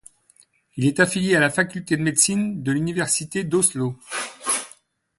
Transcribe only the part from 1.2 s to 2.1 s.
à la faculté de